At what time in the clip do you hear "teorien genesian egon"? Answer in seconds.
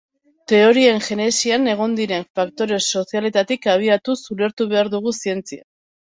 0.51-1.91